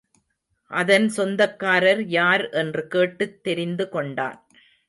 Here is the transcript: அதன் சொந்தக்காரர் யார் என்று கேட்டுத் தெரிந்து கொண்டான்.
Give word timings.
அதன் 0.71 1.09
சொந்தக்காரர் 1.09 2.03
யார் 2.07 2.49
என்று 2.49 2.87
கேட்டுத் 2.87 3.43
தெரிந்து 3.43 3.89
கொண்டான். 3.89 4.39